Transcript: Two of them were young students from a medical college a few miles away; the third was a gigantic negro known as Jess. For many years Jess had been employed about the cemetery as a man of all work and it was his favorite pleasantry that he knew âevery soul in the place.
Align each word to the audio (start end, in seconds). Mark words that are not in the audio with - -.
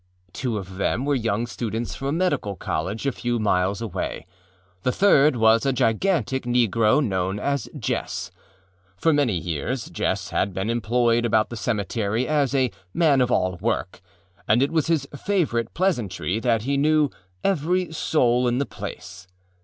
Two 0.33 0.57
of 0.57 0.77
them 0.77 1.05
were 1.05 1.13
young 1.13 1.45
students 1.45 1.93
from 1.93 2.07
a 2.07 2.11
medical 2.11 2.55
college 2.55 3.05
a 3.05 3.11
few 3.11 3.37
miles 3.37 3.83
away; 3.83 4.25
the 4.81 4.91
third 4.91 5.35
was 5.35 5.63
a 5.63 5.71
gigantic 5.71 6.41
negro 6.45 7.05
known 7.05 7.39
as 7.39 7.69
Jess. 7.77 8.31
For 8.97 9.13
many 9.13 9.37
years 9.37 9.91
Jess 9.91 10.31
had 10.31 10.55
been 10.55 10.71
employed 10.71 11.23
about 11.23 11.51
the 11.51 11.55
cemetery 11.55 12.27
as 12.27 12.55
a 12.55 12.71
man 12.95 13.21
of 13.21 13.31
all 13.31 13.57
work 13.57 14.01
and 14.47 14.63
it 14.63 14.71
was 14.71 14.87
his 14.87 15.07
favorite 15.15 15.71
pleasantry 15.75 16.39
that 16.39 16.63
he 16.63 16.77
knew 16.77 17.11
âevery 17.45 17.93
soul 17.93 18.47
in 18.47 18.57
the 18.57 18.65
place. 18.65 19.27